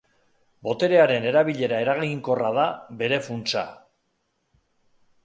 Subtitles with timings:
[0.67, 2.65] Boterearen erabilera eraginkorra da
[3.03, 3.67] bere funtsa.